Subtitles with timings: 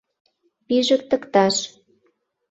[0.67, 1.55] Пижыктыкташ.